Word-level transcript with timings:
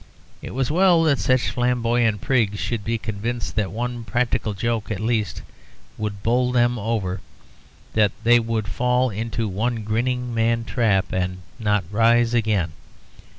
It 0.41 0.55
was 0.55 0.71
well 0.71 1.03
that 1.03 1.19
such 1.19 1.51
flamboyant 1.51 2.21
prigs 2.21 2.59
should 2.59 2.83
be 2.83 2.97
convinced 2.97 3.55
that 3.55 3.69
one 3.71 4.03
practical 4.03 4.55
joke, 4.55 4.89
at 4.89 4.99
least, 4.99 5.43
would 5.95 6.23
bowl 6.23 6.51
them 6.51 6.79
over, 6.79 7.21
that 7.93 8.11
they 8.23 8.39
would 8.39 8.67
fall 8.67 9.11
into 9.11 9.47
one 9.47 9.83
grinning 9.83 10.33
man 10.33 10.63
trap, 10.63 11.13
and 11.13 11.43
not 11.59 11.83
rise 11.91 12.33
again. 12.33 12.71